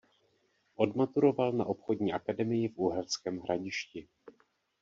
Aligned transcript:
Odmaturoval 0.75 1.51
na 1.51 1.65
Obchodní 1.65 2.13
akademii 2.13 2.67
v 2.67 2.77
Uherském 2.77 3.39
Hradišti. 3.39 4.07